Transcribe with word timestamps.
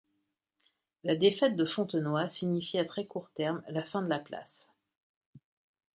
La 1.03 1.15
défaite 1.15 1.55
de 1.55 1.63
Fontenoy 1.63 2.27
signifie 2.27 2.79
à 2.79 2.83
très 2.85 3.05
court 3.05 3.29
terme 3.29 3.61
la 3.67 3.83
fin 3.83 4.01
de 4.01 4.07
la 4.07 4.17
place. 4.17 4.73